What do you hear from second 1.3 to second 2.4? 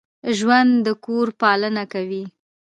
پالنه کوي